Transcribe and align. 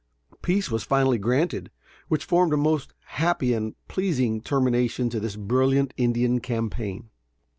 Peace 0.41 0.71
was 0.71 0.81
finally 0.81 1.19
granted, 1.19 1.69
which 2.07 2.25
formed 2.25 2.51
a 2.53 2.57
most 2.57 2.95
happy 3.05 3.53
and 3.53 3.75
pleasing 3.87 4.41
termination 4.41 5.11
to 5.11 5.19
this 5.19 5.35
brilliant 5.35 5.93
Indian 5.95 6.39
campaign. 6.39 7.11